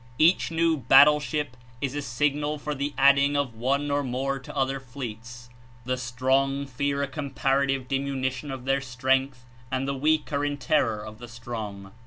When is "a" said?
1.93-2.01, 7.03-7.07